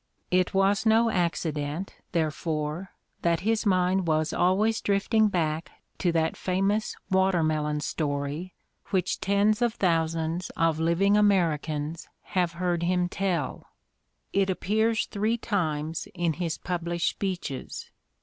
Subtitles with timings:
[0.31, 2.89] It was no accident, therefore,
[3.21, 8.55] that his mind was always drifting back to that famous watermelon story
[8.89, 13.67] which tens of thousands of living Mustered Out 249 Americans have heard him tell:
[14.33, 17.91] it appears three times in his published speeches.